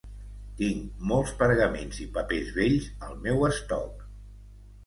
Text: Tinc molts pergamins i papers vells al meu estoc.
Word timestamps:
Tinc 0.61 1.03
molts 1.11 1.33
pergamins 1.41 2.01
i 2.05 2.07
papers 2.17 2.51
vells 2.57 2.89
al 3.09 3.15
meu 3.27 3.49
estoc. 3.51 4.05